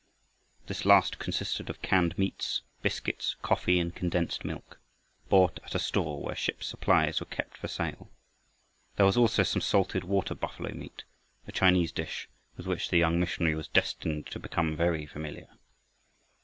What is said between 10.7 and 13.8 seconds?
meat, a Chinese dish with which the young missionary was